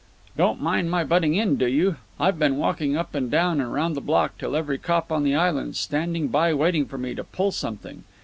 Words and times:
"Don't 0.35 0.59
mind 0.59 0.89
my 0.89 1.03
butting 1.03 1.35
in, 1.35 1.57
do 1.57 1.67
you? 1.67 1.97
I've 2.19 2.39
been 2.39 2.57
walking 2.57 2.97
up 2.97 3.13
and 3.13 3.29
down 3.29 3.61
and 3.61 3.71
round 3.71 3.95
the 3.95 4.01
block 4.01 4.35
till 4.39 4.55
every 4.55 4.79
cop 4.79 5.11
on 5.11 5.23
the 5.23 5.35
island's 5.35 5.77
standing 5.77 6.29
by 6.29 6.55
waiting 6.55 6.87
for 6.87 6.97
me 6.97 7.13
to 7.13 7.23
pull 7.23 7.51
something. 7.51 8.03